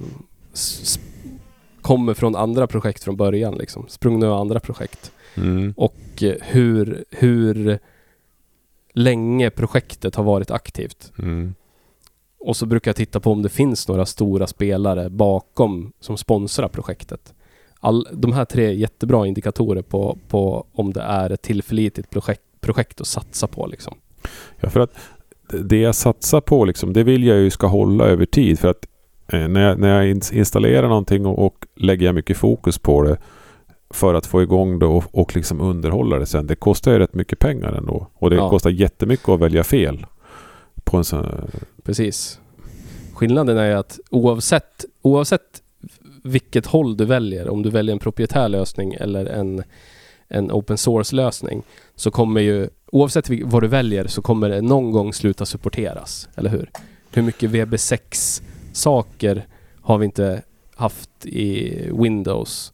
[1.82, 3.88] kommer från andra projekt från början liksom.
[3.88, 5.12] Sprungna ur andra projekt.
[5.34, 5.74] Mm.
[5.76, 7.78] Och eh, hur, hur
[8.92, 11.12] länge projektet har varit aktivt.
[11.18, 11.54] Mm.
[12.38, 16.68] Och så brukar jag titta på om det finns några stora spelare bakom som sponsrar
[16.68, 17.34] projektet.
[17.80, 22.42] All, de här tre är jättebra indikatorer på, på om det är ett tillförlitligt projekt,
[22.60, 23.66] projekt att satsa på.
[23.66, 23.94] Liksom.
[24.60, 24.94] Ja, för att
[25.48, 28.58] det jag satsar på liksom, det vill jag ju ska hålla över tid.
[28.58, 28.86] För att
[29.32, 33.02] eh, när jag, när jag ins- installerar någonting och, och lägger jag mycket fokus på
[33.02, 33.16] det
[33.94, 36.46] för att få igång det och, och liksom underhålla det sen.
[36.46, 38.06] Det kostar ju rätt mycket pengar ändå.
[38.14, 38.50] Och det Ja.
[38.50, 40.06] kostar jättemycket att välja fel.
[40.84, 41.26] På en sån,
[41.82, 42.40] Precis.
[43.14, 45.62] Skillnaden är att oavsett, oavsett
[46.24, 49.62] vilket håll du väljer, om du väljer en proprietär lösning eller en,
[50.28, 51.62] en open source-lösning,
[51.94, 56.28] så kommer ju, oavsett vad du väljer, så kommer det någon gång sluta supporteras.
[56.34, 56.70] Eller hur?
[57.12, 59.46] Hur mycket VB6-saker
[59.80, 60.42] har vi inte
[60.74, 62.72] haft i Windows?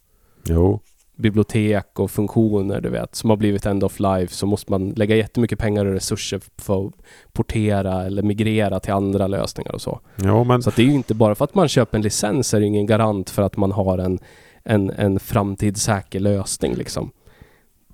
[0.49, 0.81] jo.
[1.17, 5.17] Bibliotek och funktioner du vet som har blivit end of life så måste man lägga
[5.17, 6.93] jättemycket pengar och resurser för att
[7.33, 10.01] portera eller migrera till andra lösningar och så.
[10.17, 12.61] jo, men Så det är ju inte bara för att man köper en licens är
[12.61, 14.19] det ingen garant för att man har en,
[14.65, 17.11] en, en framtidssäker lösning liksom.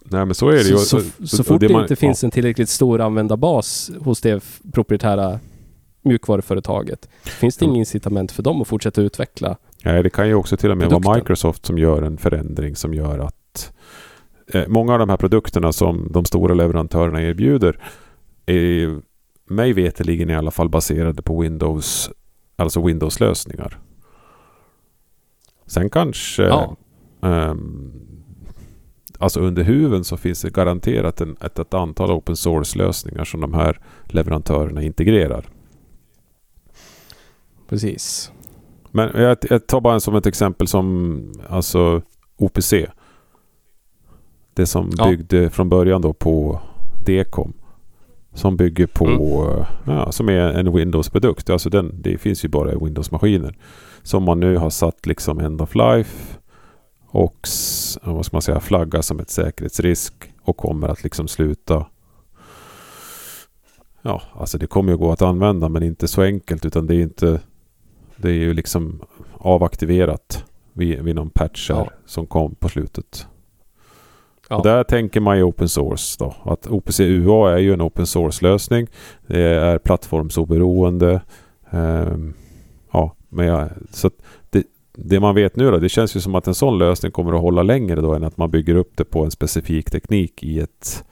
[0.04, 0.76] Nej men så är det ju.
[0.78, 4.44] Så, så, så och fort det, man- inte finns en tillräckligt stor användarbas hos det
[4.72, 5.40] proprietära
[6.04, 7.68] mjukvaruföretaget finns det Ja.
[7.68, 9.56] ingen incitament för dem att fortsätta utveckla.
[9.84, 11.20] Nej, det kan ju också till och med vara Produkten.
[11.22, 13.72] Microsoft som gör en förändring som gör att
[14.52, 17.78] eh, många av de här produkterna som de stora leverantörerna erbjuder
[18.46, 19.00] är
[19.44, 22.10] mig veterligen i alla fall baserade på Windows,
[22.56, 23.78] alltså Windows-lösningar.
[25.66, 26.76] Sen kanske Ja.
[27.22, 27.92] ehm,
[29.18, 33.54] Alltså under huven så finns det garanterat en, ett, ett antal open source-lösningar som de
[33.54, 35.44] här leverantörerna integrerar.
[37.68, 38.32] Precis.
[38.92, 42.02] Men jag, jag tar bara en som ett exempel som alltså
[42.36, 42.74] OPC.
[44.54, 45.06] Det som Ja.
[45.08, 46.60] byggde från början då på
[47.06, 47.52] DECOM.
[48.34, 49.96] Som bygger på, Mm.
[49.98, 51.50] ja, som är en Windows-produkt.
[51.50, 53.56] Alltså den, det finns ju bara i Windows-maskiner.
[54.02, 56.36] Som man nu har satt liksom end of life
[57.06, 57.48] och
[58.02, 61.86] vad ska man säga, flagga som ett säkerhetsrisk och kommer att liksom sluta
[64.02, 67.02] Ja, alltså det kommer ju gå att använda men inte så enkelt utan det är
[67.02, 67.40] inte
[68.22, 69.00] Det är ju liksom
[69.32, 71.90] avaktiverat vid, vid någon patch här Ja.
[72.06, 73.26] som kom på slutet.
[74.48, 74.56] Ja.
[74.56, 76.34] Och där tänker man ju open source då.
[76.44, 78.86] Att OPC UA är ju en open source lösning.
[79.26, 81.22] Det är plattformsoberoende.
[81.70, 82.34] Ehm,
[82.92, 84.10] ja, men jag, så
[84.50, 87.32] det, det man vet nu då, det känns ju som att en sån lösning kommer
[87.32, 90.60] att hålla längre då än att man bygger upp det på en specifik teknik i
[90.60, 91.04] ett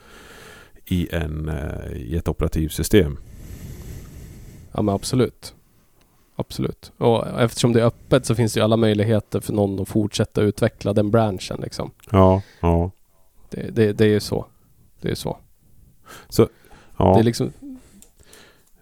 [0.86, 3.16] i, en, eh, i ett operativsystem.
[4.72, 5.54] Ja men absolut.
[6.40, 6.92] Absolut.
[6.98, 10.42] Och eftersom det är öppet så finns det ju alla möjligheter för någon att fortsätta
[10.42, 11.90] utveckla den branschen liksom.
[12.10, 12.90] Ja, ja,
[13.50, 14.46] Det, det, det är ju så.
[15.00, 15.36] Det är så.
[16.96, 17.14] ja.
[17.14, 17.52] Det är liksom,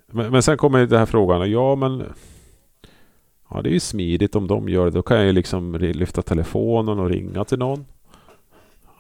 [0.07, 1.51] Men, men sen kommer det här frågan.
[1.51, 2.05] Ja, men...
[3.51, 4.91] Ja, det är ju smidigt om de gör det.
[4.91, 7.87] Då kan jag ju liksom lyfta telefonen och ringa till någon.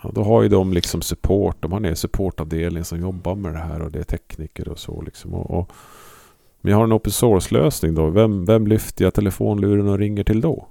[0.02, 1.56] Ja, då har ju de liksom support.
[1.60, 5.02] De har en supportavdelning som jobbar med det här och det är tekniker och så
[5.02, 5.34] liksom.
[5.34, 5.72] Och, och,
[6.60, 8.10] men jag har en open source-lösning då.
[8.10, 10.66] Vem, vem lyfter jag telefonluren och ringer till då?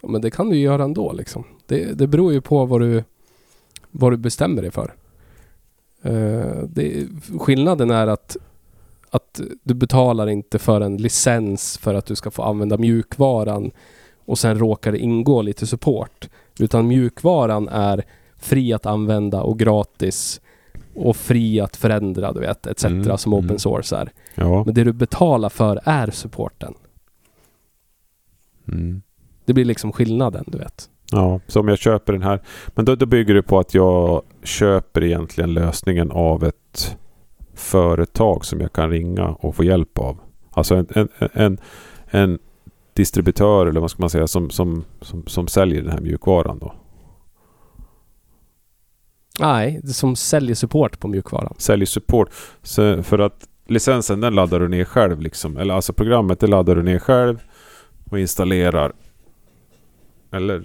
[0.00, 1.44] ja, men det kan du ju göra ändå liksom.
[1.66, 3.04] Det, det beror ju på vad du
[3.90, 4.94] vad du bestämmer dig för.
[6.06, 7.06] Uh, det,
[7.38, 8.36] skillnaden är att,
[9.10, 13.70] att du betalar inte för en licens för att du ska få använda mjukvaran
[14.24, 16.28] och sen råkar det ingå lite support.
[16.58, 18.04] Utan mjukvaran är
[18.36, 20.40] fri att använda och gratis
[20.98, 22.84] och fri att förändra, du vet, etc.
[22.84, 23.58] Mm, som open mm.
[23.58, 24.12] source är.
[24.34, 24.64] Ja.
[24.64, 26.74] Men det du betalar för är supporten.
[28.68, 29.02] Mm.
[29.44, 30.90] Det blir liksom skillnaden, du vet.
[31.10, 32.40] Ja, så om jag köper den här.
[32.68, 36.96] Men då, då bygger det på att jag köper egentligen lösningen av ett
[37.54, 40.18] företag som jag kan ringa och få hjälp av.
[40.50, 41.58] Alltså en, en, en,
[42.06, 42.38] en
[42.92, 46.74] distributör eller vad ska man säga som, som, som, som säljer den här mjukvaran då.
[49.38, 51.54] Nej, som säljer support på mjukvaran.
[51.58, 52.30] Säljer support.
[52.62, 55.56] Så för att licensen den laddar du ner själv liksom.
[55.56, 57.42] Eller alltså programmet det laddar du ner själv
[58.10, 58.92] och installerar.
[60.32, 60.62] Eller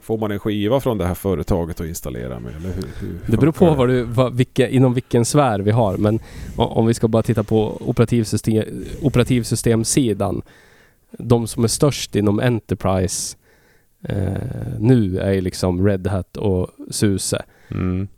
[0.00, 2.56] får man en skiva från det här företaget att installera med?
[2.56, 5.96] Eller hur, hur Det beror på vad du, vad, vilka, inom vilken sfär vi har.
[5.96, 6.20] Men
[6.56, 10.42] om vi ska bara titta på operativsystem, operativsystemsidan.
[11.10, 13.36] De som är störst inom Enterprise
[14.02, 14.32] eh,
[14.78, 17.44] nu är ju liksom Red Hat och SUSE.
[17.70, 18.08] Mm.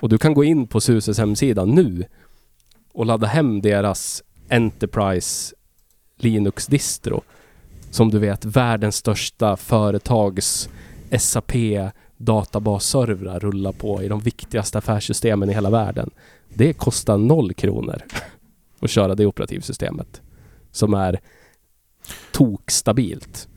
[0.00, 2.04] Och du kan gå in på SUSEs hemsida nu
[2.92, 5.54] och ladda hem deras Enterprise
[6.16, 7.22] Linux-distro.
[7.90, 10.68] Som du vet, världens största företags
[11.18, 11.52] SAP
[12.16, 16.10] databasservrar rullar på i de viktigaste affärssystemen i hela världen.
[16.54, 18.02] Det kostar noll kronor
[18.80, 20.20] att köra det operativsystemet.
[20.70, 21.20] Som är
[22.32, 23.48] tokstabilt.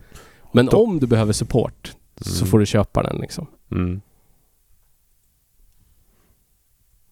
[0.51, 2.51] Men om du behöver support så Mm.
[2.51, 3.47] får du köpa den liksom.
[3.71, 4.01] Mm.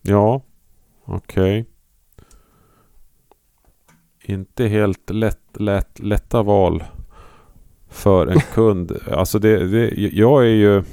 [0.04, 0.42] Ja,
[1.06, 1.66] okej.
[4.26, 6.84] Inte helt lätt, lätt, lätta val
[7.90, 8.92] för en kund.
[9.12, 10.84] Alltså det, det, jag är ju...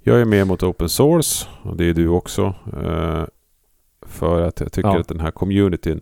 [0.00, 2.54] Jag är med mot open source och det är du också.
[2.82, 3.24] eh,
[4.02, 5.00] För att jag tycker Ja.
[5.00, 6.00] att den här communityn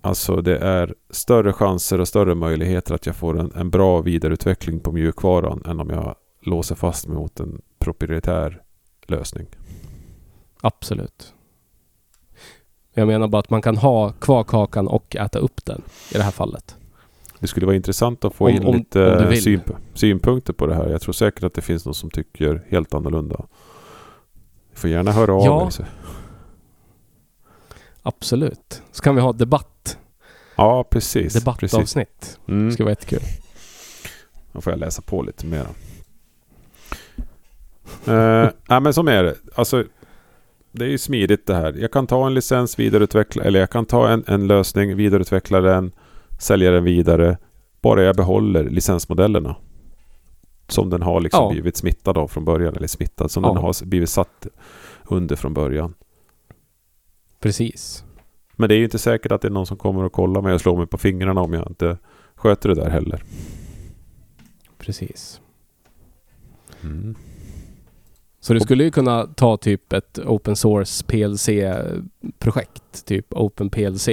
[0.00, 4.80] Alltså det är större chanser och större möjligheter att jag får en, en bra vidareutveckling
[4.80, 8.62] på mjukvaran än om jag låser fast mig mot en proprietär
[9.10, 9.46] lösning.
[10.60, 11.32] Absolut.
[12.94, 16.22] Jag menar bara att man kan ha kvar kakan och äta upp den i det
[16.22, 16.76] här fallet.
[17.38, 20.74] Det skulle vara intressant att få Om- in om- lite om synp- synpunkter på det
[20.74, 20.88] här.
[20.88, 23.46] Jag tror säkert att det finns någon som tycker helt annorlunda.
[24.74, 25.86] Du får gärna höra av dig.
[28.02, 28.82] Absolut.
[28.92, 29.98] Så kan vi ha debatt.
[30.56, 31.12] Ja, precis.
[31.22, 31.42] precis.
[31.44, 32.38] Debattavsnitt.
[32.48, 32.66] Mm.
[32.66, 33.20] Det skulle vara jättekul.
[34.52, 35.66] Då får jag läsa på lite mer.
[38.08, 39.34] Uh, nej, men som är det.
[39.54, 39.84] Alltså,
[40.72, 41.72] det är ju smidigt det här.
[41.72, 45.92] Jag kan ta en licens, vidareutveckla, eller jag kan ta en, en lösning, vidareutveckla den,
[46.38, 47.38] sälja den vidare.
[47.80, 49.56] Bara jag behåller licensmodellerna.
[50.68, 51.50] Som den har liksom Ja.
[51.52, 52.76] blivit smittad av från början.
[52.76, 53.52] Eller smittad, som Ja.
[53.52, 54.46] den har blivit satt
[55.04, 55.94] under från början.
[57.40, 58.04] Precis.
[58.56, 60.54] Men det är ju inte säkert att det är någon som kommer och kollar mig
[60.54, 61.98] och slår mig på fingrarna om jag inte
[62.34, 63.22] sköter det där heller.
[64.78, 65.40] Precis.
[66.82, 67.14] Mm.
[68.46, 73.04] Så du skulle ju kunna ta typ ett open source PLC-projekt.
[73.04, 74.08] Typ OpenPLC.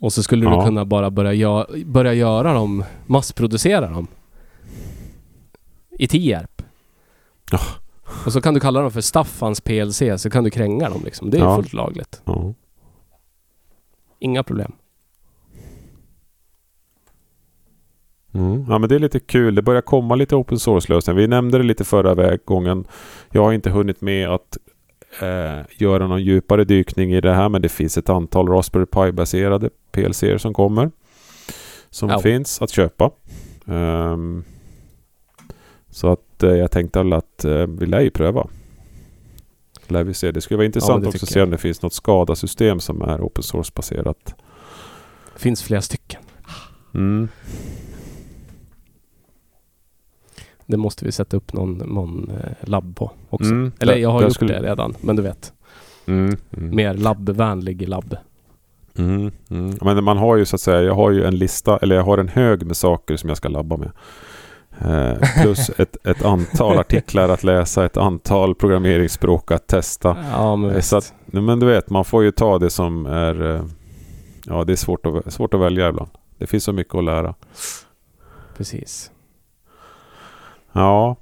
[0.00, 0.56] Och så skulle Ja.
[0.56, 4.06] du kunna bara börja, gö- börja göra dem, massproducera dem.
[5.90, 6.62] I Tierp.
[7.50, 7.58] Ja.
[8.26, 11.30] Och så kan du kalla dem för Staffans PLC så kan du kränga dem liksom.
[11.30, 11.56] Det är Ja.
[11.56, 12.22] fullt lagligt.
[14.18, 14.72] Inga problem.
[18.34, 18.66] Mm.
[18.68, 19.54] Ja men det är lite kul.
[19.54, 21.20] Det börjar komma lite open source-lösningar.
[21.20, 22.84] Vi nämnde det lite förra gången.
[23.30, 24.58] Jag har inte hunnit med att
[25.20, 29.70] eh, göra någon djupare dykning i det här men det finns ett antal Raspberry Pi-baserade
[29.92, 30.90] PLC som kommer.
[31.90, 32.18] Som Ja.
[32.20, 33.10] finns att köpa.
[33.66, 34.44] Ehm,
[35.90, 38.46] så att eh, jag tänkte väl att eh, vi lär ju pröva.
[39.88, 40.30] Lär vi se.
[40.32, 43.20] Det skulle vara intressant det också att se om det finns något SCADA-system som är
[43.20, 44.34] open source-baserat.
[45.36, 46.20] finns flera stycken.
[46.94, 47.28] Mm.
[50.66, 53.50] Det måste vi sätta upp någon, någon eh, labb på också.
[53.50, 53.72] Mm.
[53.80, 55.52] Eller Där- jag har gjort skulle- det redan, men du vet.
[56.06, 56.36] Mm.
[56.56, 56.76] Mm.
[56.76, 58.16] Mer labbvänlig labb.
[58.98, 59.74] Mm, mm.
[59.80, 62.18] Men man har ju så att säga, jag har ju en lista, eller jag har
[62.18, 63.90] en hög med saker som jag ska labba med.
[64.78, 70.16] Eh, plus ett, ett antal artiklar att läsa, ett antal programmeringsspråk att testa.
[70.32, 70.80] Ja, men Eh.
[70.80, 73.54] Så att, men du vet, man får ju ta det som är...
[73.54, 73.64] eh,
[74.46, 76.10] Ja, det är svårt att, svårt att välja ibland.
[76.38, 77.34] Det finns så mycket att lära.
[78.56, 79.10] Precis.
[80.74, 81.16] Ja,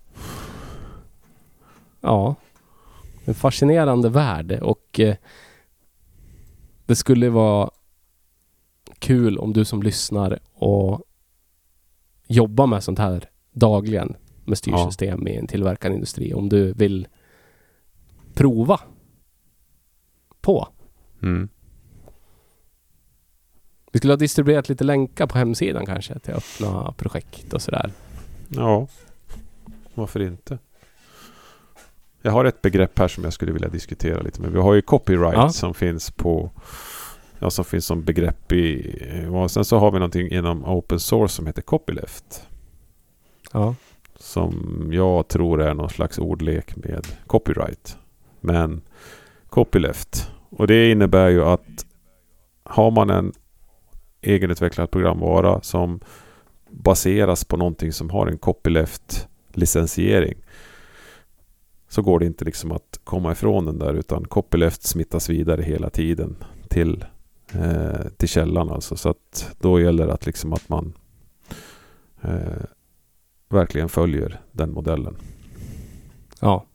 [2.03, 2.35] Ja.
[3.25, 5.17] En fascinerande värld och eh,
[6.87, 7.71] det skulle vara
[8.99, 11.03] kul om du som lyssnar och
[12.27, 16.35] jobbar med sånt här dagligen med styrsystem i en tillverkande industri.
[16.35, 17.09] Om du vill
[18.35, 18.81] prova
[20.41, 20.69] på.
[21.23, 21.49] Mm.
[23.93, 27.93] Vi skulle ha distribuerat lite länkar på hemsidan kanske till öppna projekt och sådär.
[28.49, 28.87] Ja,
[29.95, 30.59] varför inte?
[32.23, 34.53] Jag har ett begrepp här som jag skulle vilja diskutera lite med.
[34.53, 35.49] Vi har ju copyright Ja.
[35.49, 36.51] som finns på
[37.39, 38.97] Ja, som finns som begrepp i...
[39.33, 42.47] Och sen så har vi någonting inom open source som heter copyleft.
[43.53, 43.75] Ja.
[44.17, 47.99] Som jag tror är någon slags ordlek med copyright.
[48.41, 48.83] Men
[49.49, 50.31] copyleft.
[50.51, 51.87] Och det innebär ju att
[52.63, 53.33] har man en
[54.21, 56.01] egenutvecklad programvara som
[56.71, 60.35] baseras på någonting som har en copyleft licensiering
[61.93, 65.91] så går det inte liksom att komma ifrån den där utan copyleft smittas vidare hela
[65.91, 66.37] tiden
[66.69, 67.05] till,
[67.55, 68.97] eh, till källan alltså.
[68.97, 70.93] Så att då gäller det att liksom att man
[72.23, 72.63] eh,
[73.49, 75.17] verkligen följer den modellen.
[76.41, 76.67] Ja.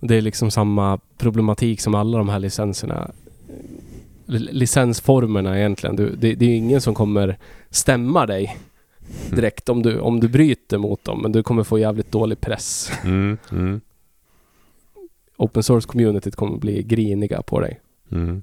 [0.00, 3.10] Det är liksom samma problematik som alla de här licenserna.
[4.26, 5.96] Licensformerna egentligen.
[5.96, 7.38] Du, det, det är ingen som kommer
[7.70, 8.56] stämma dig
[9.36, 11.22] direkt om du, om du bryter mot dem.
[11.22, 12.90] Men du kommer få jävligt dålig press.
[13.04, 13.80] Mm, mm,
[15.36, 17.80] Open source-communityt kommer bli griniga på dig.
[18.10, 18.42] mm.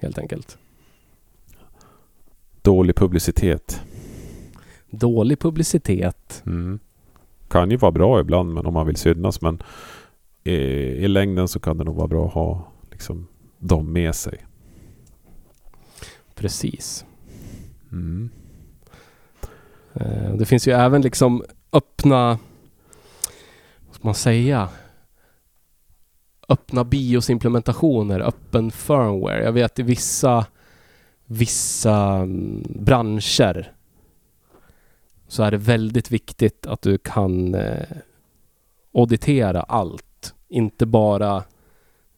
[0.00, 0.58] Helt enkelt.
[2.62, 3.80] Dålig publicitet.
[4.90, 6.42] Dålig publicitet.
[6.46, 6.78] Mm.
[7.48, 9.62] Kan ju vara bra ibland men om man vill synas men
[10.44, 10.52] i,
[11.04, 13.26] i längden så kan det nog vara bra att ha liksom,
[13.58, 14.46] dem med sig.
[16.34, 17.04] Precis.
[17.92, 18.30] Mm.
[20.00, 22.38] Eh, det finns ju även liksom öppna,
[23.86, 24.68] vad ska man säga?
[26.48, 29.44] Öppna BIOS-implementationer, öppen firmware.
[29.44, 30.46] Jag vet i vissa,
[31.24, 33.72] vissa mm, branscher
[35.28, 37.86] så är det väldigt viktigt att du kan eh,
[38.94, 40.34] auditera allt.
[40.48, 41.44] Inte bara,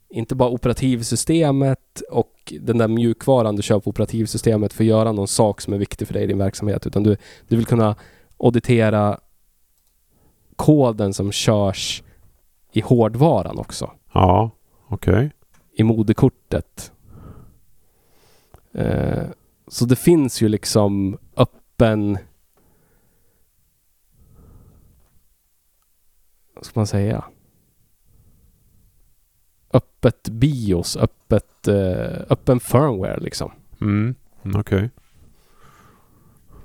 [0.08, 5.28] inte bara operativsystemet och den där mjukvaran du kör på operativsystemet för att göra någon
[5.28, 6.86] sak som är viktig för dig i din verksamhet.
[6.86, 7.16] Utan du,
[7.48, 7.96] du vill kunna
[8.36, 9.20] auditera
[10.56, 12.02] koden som körs
[12.72, 13.90] i hårdvaran också.
[14.12, 14.50] Ja,
[14.86, 15.30] okej.
[15.72, 16.92] I moderkortet.
[18.72, 19.24] Eh,
[19.68, 22.18] så det finns ju liksom öppen...
[26.54, 27.24] Vad ska man säga?
[29.72, 33.52] Öppet BIOS, öppet, eh, öppen firmware liksom.
[33.80, 34.14] Mm.
[34.54, 34.90] Okej.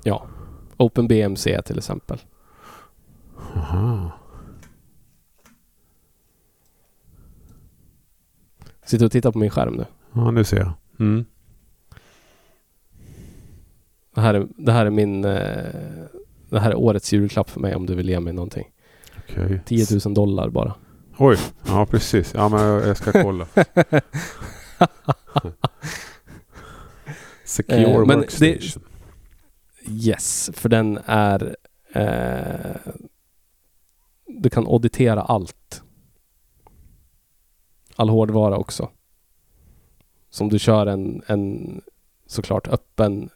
[0.04, 0.26] Ja.
[0.76, 2.18] OpenBMC till exempel.
[3.54, 4.10] Aha.
[8.84, 9.84] Sitter och tittar på min skärm nu.
[10.12, 10.72] Ja, nu ser jag.
[10.98, 11.24] Mm.
[14.14, 15.24] Det här är, det här är min...
[15.24, 15.64] Eh,
[16.48, 18.70] det här är årets julklapp för mig om du vill ge mig någonting.
[19.18, 19.60] Okej.
[19.66, 20.74] 10 000 dollar bara.
[21.18, 22.34] Oj, ja precis.
[22.34, 23.46] Ja men jag, jag ska kolla.
[27.44, 28.82] Secure Eh, Workstation.
[29.88, 31.56] Yes, för den är...
[31.92, 32.76] Eh,
[34.26, 35.82] du kan auditera allt.
[37.96, 38.90] All hårdvara också.
[40.30, 41.80] Som du kör en, en
[42.26, 43.30] såklart öppen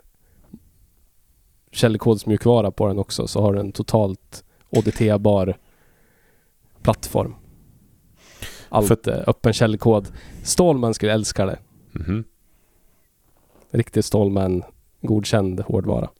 [1.72, 4.44] källkodsmjukvara på den också så har du en totalt
[4.76, 5.58] auditerbar
[6.82, 7.34] plattform.
[8.70, 10.08] Allt eh, öppen källkod.
[10.42, 11.58] Stallman skulle älska det.
[11.92, 12.24] Mhm.
[13.70, 14.62] Riktigt Stallman
[15.00, 16.10] godkänd hårdvara.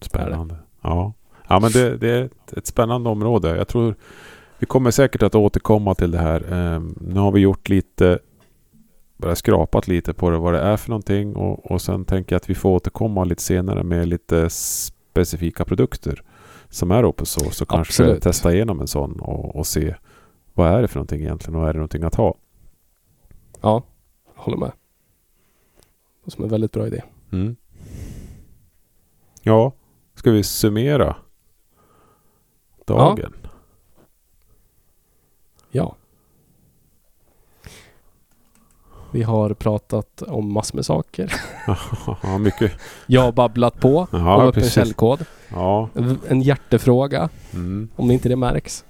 [0.00, 0.56] Spännande.
[0.82, 1.12] Ja.
[1.48, 3.56] ja, men det, det är ett, ett spännande område.
[3.56, 3.94] Jag tror
[4.58, 6.52] vi kommer säkert att återkomma till det här.
[6.52, 8.18] Ehm, nu har vi gjort lite,
[9.16, 12.40] bara skrapat lite på det, vad det är för någonting och, och sen tänker jag
[12.40, 16.22] att vi får återkomma lite senare med lite specifika produkter
[16.76, 18.22] som är open source och kanske Absolut.
[18.22, 19.94] testa igenom en sån och, och se
[20.54, 22.34] vad är det för någonting egentligen och är det någonting att ha?
[23.60, 23.82] Ja,
[24.34, 24.72] håller med.
[26.24, 27.02] Det som en väldigt bra idé.
[27.32, 27.56] Mm.
[29.42, 29.72] Ja,
[30.14, 31.16] ska vi summera
[32.84, 33.34] dagen?
[35.70, 35.96] Ja.
[39.16, 41.32] Vi har pratat om massor med saker.
[42.22, 42.72] Ja, mycket.
[43.06, 44.72] Jag har babblat på om Ja, öppen precis.
[44.74, 45.24] källkod.
[45.48, 45.88] Ja.
[46.28, 47.88] En hjärtefråga, Mm.
[47.96, 48.84] om inte det märks.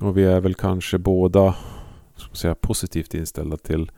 [0.00, 1.54] Och vi är väl kanske båda
[2.16, 3.90] ska säga, positivt inställda till,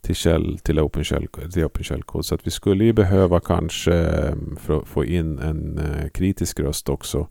[0.00, 2.26] till, käll, till open shell, till open källkod.
[2.26, 6.60] Så att vi skulle ju behöva kanske eh, för att få in en eh, kritisk
[6.60, 7.26] röst också.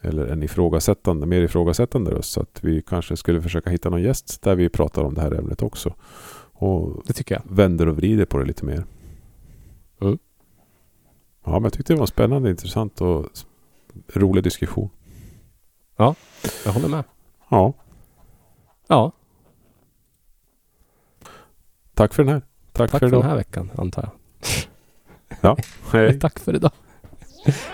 [0.00, 2.32] Eller en ifrågasättande, mer ifrågasättande röst.
[2.32, 5.34] Så att vi kanske skulle försöka hitta någon gäst där vi pratar om det här
[5.34, 5.94] ämnet också.
[6.52, 7.42] Och det tycker jag.
[7.56, 8.84] Vänder och vrider på det lite mer.
[10.00, 10.18] Mm.
[11.44, 13.26] Ja, men jag tyckte det var spännande, intressant och
[14.14, 14.90] rolig diskussion.
[15.96, 16.14] Ja,
[16.64, 17.04] jag håller med.
[17.48, 17.72] Ja.
[18.86, 19.12] Ja.
[21.94, 22.42] Tack för den här.
[22.72, 24.12] Tack, Tack för, för den här veckan, antar jag.
[25.40, 25.56] Ja,
[25.92, 26.20] hej.
[26.20, 26.72] Tack för idag.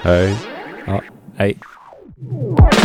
[0.03, 0.37] hej.
[1.37, 1.59] Hej.
[2.19, 2.77] Música